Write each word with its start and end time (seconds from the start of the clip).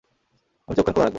আমি 0.67 0.75
চোখ 0.77 0.85
কান 0.85 0.93
খোলা 0.93 1.05
রাখব। 1.05 1.09